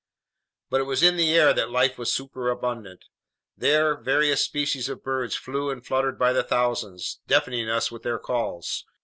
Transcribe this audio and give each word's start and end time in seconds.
But 0.71 0.81
it 0.81 0.85
was 0.85 1.03
in 1.03 1.15
the 1.15 1.31
air 1.37 1.53
that 1.53 1.69
life 1.69 1.99
was 1.99 2.11
superabundant. 2.11 3.05
There 3.55 3.95
various 3.95 4.43
species 4.43 4.89
of 4.89 5.03
birds 5.03 5.35
flew 5.35 5.69
and 5.69 5.85
fluttered 5.85 6.17
by 6.17 6.33
the 6.33 6.41
thousands, 6.41 7.19
deafening 7.27 7.69
us 7.69 7.91
with 7.91 8.01
their 8.01 8.17
calls. 8.17 8.85